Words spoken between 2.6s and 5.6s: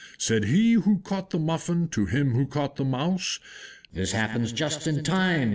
the Mouse, "This happens just in time!